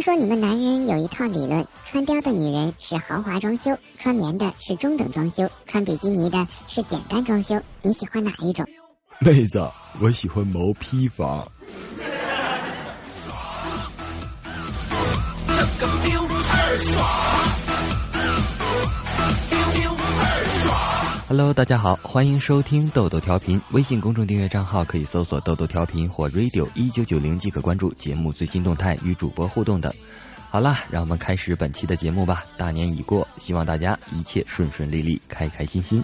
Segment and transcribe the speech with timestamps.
[0.00, 7.60] 听说你们男人有一套理论：穿貂的女人是豪华装修，穿棉的是中等装修，穿比基尼的是简单装修。
[7.82, 8.66] 你喜欢哪一种？
[9.18, 9.62] 妹子，
[10.00, 11.46] 我喜欢毛坯房。
[21.30, 23.62] Hello，大家好，欢迎收听豆豆调频。
[23.70, 29.94] 微信公众订阅账号可以搜索“豆豆调频”或 “radio 一九九零”即可关注节目最新动态与主播互动等。
[30.50, 32.42] 好啦，让我们开始本期的节目吧。
[32.56, 36.02] 大年已过，希望大家一切顺顺利利，开开心心。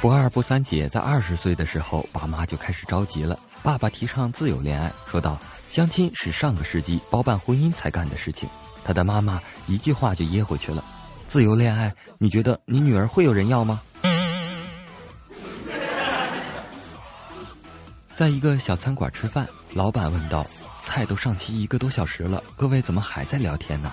[0.00, 3.38] 不二不三姐在二十岁的时候，爸妈就开始着急了。
[3.62, 8.48] 爸爸提倡自由恋爱，说道：“相亲是上个世纪包办婚姻才干的事情。”
[8.82, 10.82] 他的妈妈一句话就噎回去了
[11.28, 13.78] ：“自由恋爱，你觉得你女儿会有人要吗？”
[18.16, 20.46] 在一个小餐馆吃饭，老板问道
[20.80, 23.92] ：“菜都上齐一个多小时了，各位怎么还在聊天呢？”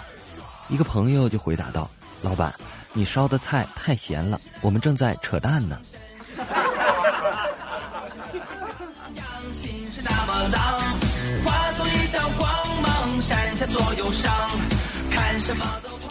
[0.69, 1.89] 一个朋友就回答道
[2.23, 2.53] ：“老板，
[2.93, 5.77] 你烧的菜太咸了，我们正在扯淡呢。”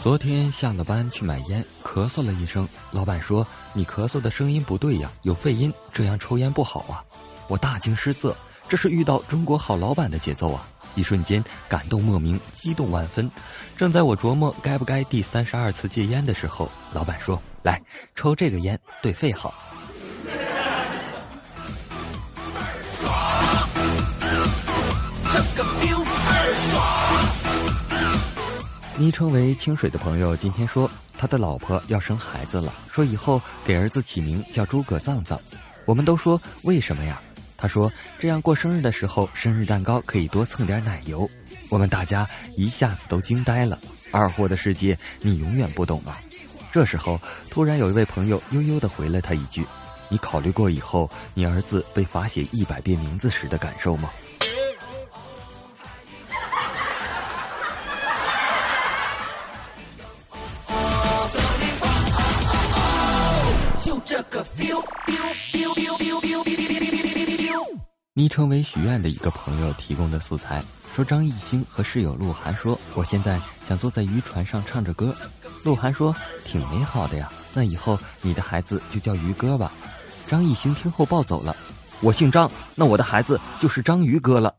[0.00, 2.68] 昨天下了班去买烟，咳嗽了一声。
[2.90, 7.04] 老板说：“你咳嗽的声音不对呀，有肺音，这样抽烟不好啊。”
[7.46, 8.36] 我大惊失色，
[8.68, 10.66] 这是遇到中国好老板的节奏啊！
[10.96, 13.30] 一瞬间感动莫名，激动万分。
[13.76, 17.80] 正在我琢磨该不该第三十二次戒烟的时候，老板说：“来，
[18.16, 19.54] 抽这个烟对肺好。”
[28.98, 35.38] 昵称为清水的朋友今天说，他的老婆要生孩子了，说以后给儿子起名叫诸葛藏藏。
[35.84, 37.20] 我们都说为什么呀？
[37.58, 41.28] 他说这样过生日的时候，生日蛋糕可以多蹭点奶油。
[41.68, 43.78] 我们大家一下子都惊呆了。
[44.10, 46.18] 二货的世界你永远不懂啊！
[46.72, 47.20] 这时候
[47.50, 49.66] 突然有一位朋友悠悠的回了他一句
[50.08, 54.10] ：“你考虑过以后你儿子被罚写一百遍名字时的感受吗？”
[68.14, 70.62] 昵称为许愿的一个朋友提供的素材，
[70.94, 73.38] 说张艺兴和室友鹿晗说：“我现在
[73.68, 75.14] 想坐在渔船上唱着歌。”
[75.62, 79.70] 鹿晗说：“挺美好的呀，那以后你的孩子就叫于哥吧。”
[80.26, 81.54] 张艺兴听后暴走了
[82.00, 84.54] ：“我姓张，那我的孩子就是章鱼哥了。”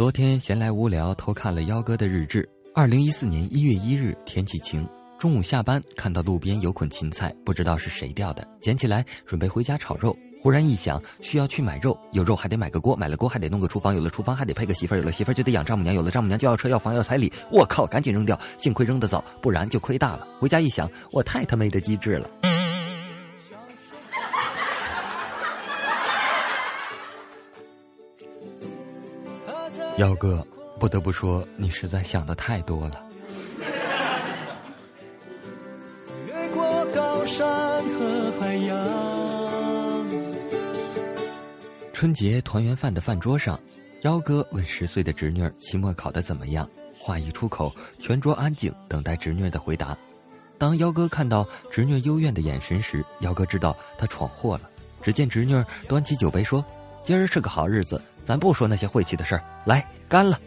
[0.00, 2.48] 昨天闲来无聊，偷看了幺哥的日志。
[2.74, 4.88] 二零一四年一月一日，天气晴。
[5.18, 10.16] 中午下班，看到路边有捆芹菜，不知道是谁掉的，捡起来准备回家炒肉。
[10.40, 17.30] 忽然一想，需要去买肉，有肉还得买个锅，买了锅还得弄个厨房，有了厨房还得配个媳妇儿，有了媳妇儿就得养丈母娘，有了丈母娘就要车要房要彩礼。
[17.52, 18.40] 我靠，赶紧扔掉！
[18.56, 20.26] 幸亏扔得早，不然就亏大了。
[20.40, 22.26] 回家一想，我太他妈的机智了。
[30.00, 30.46] 幺哥，
[30.78, 33.06] 不得不说，你实在想的太多了。
[36.26, 38.78] 越过高山和海洋。
[41.92, 43.60] 春节团圆饭的饭桌上，
[44.00, 46.66] 幺哥问十岁的侄女儿期末考得怎么样。
[46.98, 49.94] 话一出口，全桌安静，等待侄女的回答。
[50.56, 54.62] 当幺哥看到侄女幽怨的眼神时，幺哥知道他闯祸了。
[55.02, 56.64] 只见侄女儿端起酒杯说
[57.04, 60.38] ：“今儿是个好日子。”咱不说那些晦气的事儿，来干了。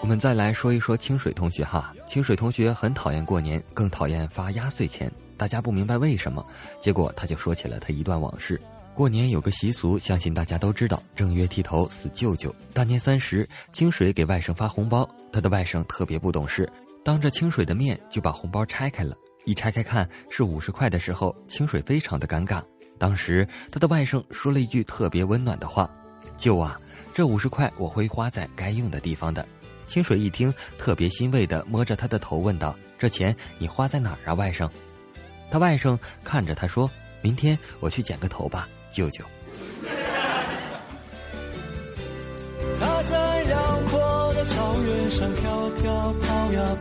[0.00, 5.10] 我们再来说一说清水同学哈，清水同学很讨厌过年，更讨厌发压岁钱。
[5.36, 6.46] 大家不明白为什么，
[6.80, 8.60] 结果他就说起了他一段往事。
[8.94, 12.54] 过年有个习俗，相信大家都知道，正月剃头死舅舅。
[12.72, 16.70] 大年三十，清水给外甥发红包，他的外甥特别不懂事。
[17.06, 22.60] 当着清水的面就把红包拆开了，一拆开看是五十块的时候，清水非常的尴尬。
[22.98, 25.88] 当时他的外甥说了一句特别温暖的话
[26.36, 26.76] ：“舅啊，
[27.14, 29.46] 这五十块我会花在该用的地方的。”
[29.86, 34.68] 清水一听，特别欣慰的摸着他的头问道：“这钱你花在哪儿啊，外甥？”
[35.48, 36.90] 他外甥看着他说
[37.22, 39.24] ：“明天我去剪个头吧，舅舅。”
[44.56, 46.76] 草原上飘飘跑呀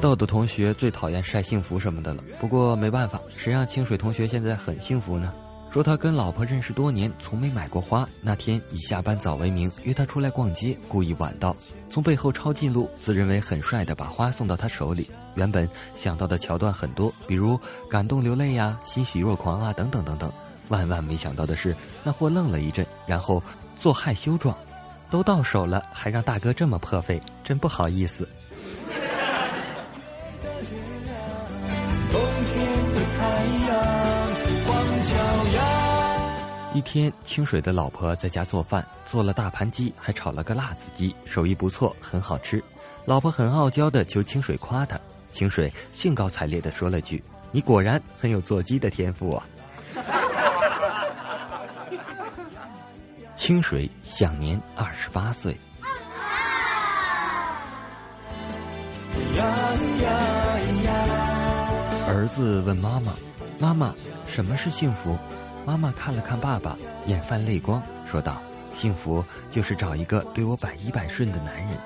[0.00, 5.34] 豆豆同学最讨厌晒幸福什么的了，不过没办法，谁让清水同学现在很幸福呢？
[5.68, 8.08] 说他跟老婆认识多年，从没买过花。
[8.20, 11.56] 那天以下班早为名约他出来逛街，故意晚到，
[11.90, 15.10] 从背后抄近路，自认为很帅的把花送到他手里。
[15.34, 17.58] 原本想到的桥段很多，比如
[17.90, 20.32] 感动流泪呀、欣喜若狂啊等等等等。
[20.68, 23.42] 万万没想到的是，那货愣了一阵，然后
[23.76, 24.56] 做害羞状，
[25.10, 28.28] 都到手了，还让大哥这么破费，真不好意思。
[36.74, 42.62] 一天，清水的老婆在家做饭，做了大盘鸡，还炒了个辣子鸡，手艺不错，很好吃。
[43.06, 45.00] 老婆很傲娇的求清水夸她，
[45.30, 49.42] 清水兴高采烈的说了句：“你果然很有做鸡的天赋啊！”
[53.46, 55.56] 清水享年二十八岁。
[62.08, 63.12] 儿子问妈妈
[63.60, 63.94] ：“妈妈，
[64.26, 65.16] 什么是幸福？”
[65.64, 66.76] 妈妈看了看爸爸，
[67.06, 68.42] 眼泛泪光，说道
[68.74, 71.78] ：“幸福就是找一个对我百依百顺的男人。”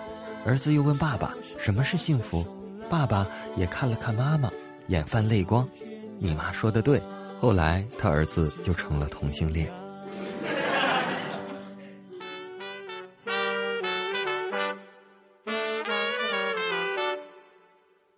[0.47, 2.43] 儿子又问爸爸：“什么是幸福？”
[2.89, 4.51] 爸爸也看了看妈妈，
[4.87, 5.69] 眼泛泪光
[6.19, 7.03] ：“你妈说的对。”
[7.39, 9.71] 后来他儿子就成了同性恋。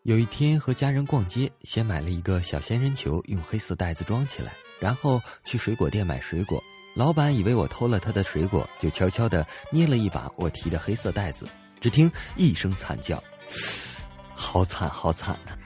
[0.05, 4.53] 有一天和家人逛街，先买了一个小仙人球，用黑色袋子装起来。
[4.81, 6.61] 然后去水果店买水果，
[6.97, 11.47] 老板以为我偷了他的水果，就悄悄地捏了一把我提的黑色袋子。
[11.81, 13.23] 只听一声惨叫，
[14.35, 15.57] 好惨好惨呐！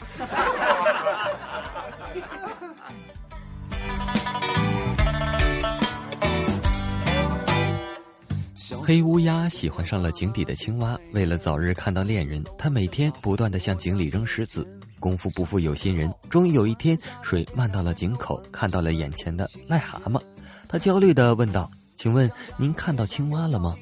[8.86, 14.64] 黑乌鸦喜欢上了井底的青蛙，为了早日看到恋人，他每天不断地向井里扔石子。
[15.00, 20.22] 功夫不负有心人，终于有一天，水漫到了井口，看到了眼前的癞蛤蟆。
[20.68, 21.68] 他焦虑地问道
[21.98, 23.74] ：“请问您看到青蛙了吗？”“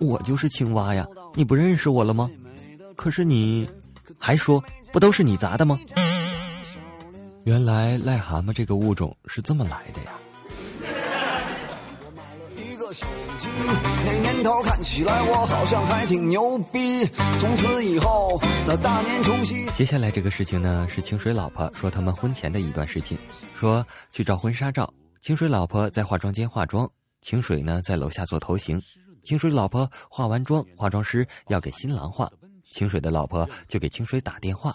[0.00, 2.30] 我就是青蛙呀，你不认识我了吗
[2.96, 3.68] ？”“可是你，
[4.18, 5.78] 还说不都是你砸的吗？”
[7.44, 10.12] 原来癞蛤蟆这个物种是这么来的呀。
[14.04, 17.04] 那年头看起来我好像还挺牛逼。
[17.38, 23.18] 从此以后的大年除夕，接下来这个事情呢，是清水老婆说他们婚前的一段事情。
[23.56, 26.90] 说去照婚纱照，清水老婆在化妆间化妆，
[27.20, 28.80] 清水呢在楼下做头型。
[29.22, 32.30] 清水老婆化完妆，化妆师要给新郎化，
[32.70, 34.74] 清水的老婆就给清水打电话。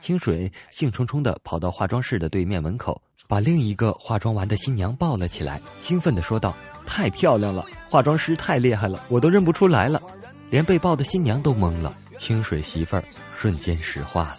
[0.00, 3.00] 清水兴冲冲的跑到化妆室的对面门口，
[3.32, 6.54] 把另一个化妆完的新娘抱了起来，兴奋地说道。
[6.84, 10.02] 太漂亮了，化妆师太厉害了，我都认不出来了，
[10.50, 11.96] 连被抱的新娘都懵了。
[12.18, 13.02] 清水媳妇儿
[13.34, 14.36] 瞬间石化了。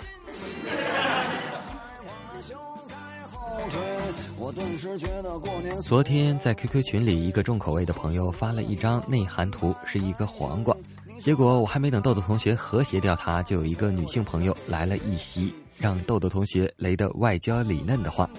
[5.81, 10.77] 昨天在 QQ 群里，一个重口味的朋友发了一张内涵图，是一个黄瓜。
[11.19, 18.29] 结果我还没等豆豆同学和谐掉它，就有一个女性朋友来了一席，让豆豆同学雷得外焦里嫩的话。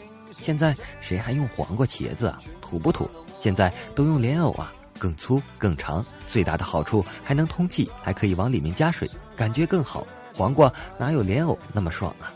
[0.41, 2.39] 现在谁还用黄瓜茄子啊？
[2.61, 3.11] 土不土？
[3.39, 10.07] 现在都用莲藕啊，更粗更长，最大的好处还能通气，还可以往里面加水，感觉更好。
[10.35, 12.33] 黄瓜哪有莲藕那么爽啊？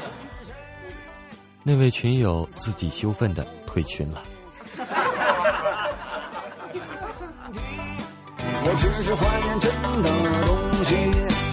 [1.64, 4.22] 那位群友自己羞愤的退群了。
[8.62, 10.08] 我只是怀念真的
[10.46, 11.49] 东西。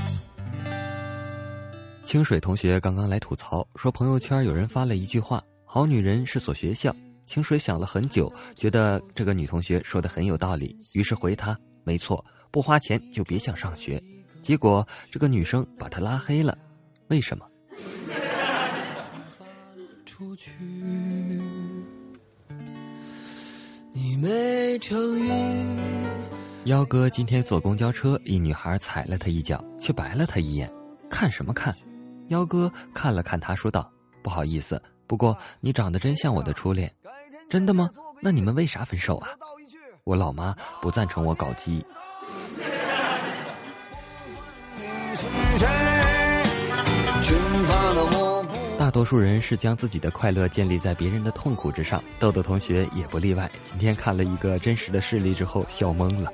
[2.08, 6.96] 清水同学刚刚来吐槽，说朋友圈有人发了一句话：“好女人是所学校。”
[7.28, 14.02] 清水想了很久，觉得这个女同学说的很有道理，于是回她：“没错，不花钱就别想上学。”
[14.42, 16.58] 结果这个女生把他拉黑了，
[17.10, 17.46] 为什么？
[23.92, 25.30] 你没诚意
[26.64, 30.72] 幺哥今天坐公交车，一女孩踩了他一脚，却白了他一眼，
[31.10, 31.76] 看什么看？
[32.30, 33.90] 幺哥看了看他，说道
[34.22, 36.92] ：“不好意思，不过你长得真像我的初恋。”
[37.50, 37.90] 真的吗？
[38.22, 39.30] 那你们为啥分手啊？
[40.04, 41.86] 我老妈不赞成我搞基。
[48.78, 53.50] 大多数人是将自己的快乐建立在别人的痛苦之上，豆豆同学也不例外。
[53.64, 56.32] 今天看了一个真实的事例之后，笑懵了。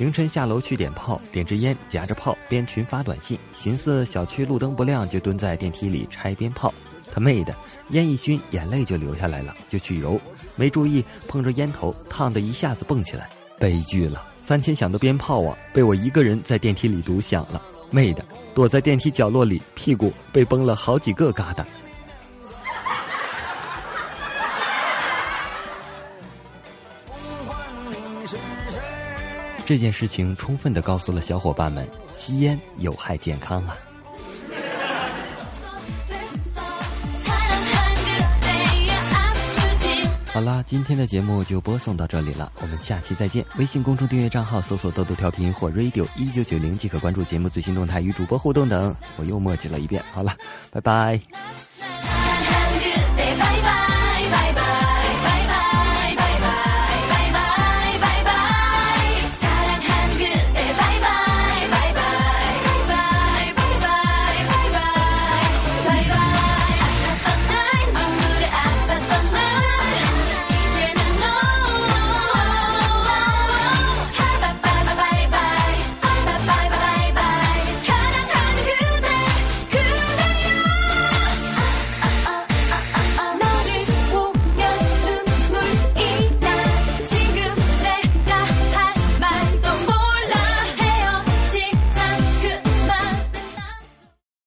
[0.00, 6.72] 凌晨下楼去点炮，点支烟，夹着炮边群发短信，寻思小区路灯不亮，就蹲在电梯里拆鞭炮。
[7.12, 7.54] 他妹的，
[7.90, 10.18] 烟一熏，眼泪就流下来了，就去揉，
[10.56, 13.28] 没注意碰着烟头，烫的一下子蹦起来，
[13.58, 14.24] 悲剧了！
[14.38, 17.60] 三千响的鞭炮啊，被我一个人在电梯里独享了。
[17.90, 21.62] 妹的，躲在电梯角落里，屁股被崩了好几个疙瘩。
[29.70, 33.76] 这件事情充分的告诉了小伙伴们，吸烟有害健康啊。
[40.32, 43.46] 好啦，今天的节目就播送到这里了，我们下期再见。
[43.58, 48.92] 微信公众订阅账号搜索“豆豆调频”或 “radio 一九九零”即可关注节目最新动态与主播互动等。
[49.18, 50.36] 我又墨迹了一遍，好了，
[50.72, 51.20] 拜拜。